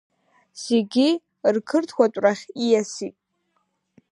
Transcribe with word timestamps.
Зегьы 0.63 1.09
рқырҭуатәрахь 1.55 2.43
ииасит. 2.63 3.15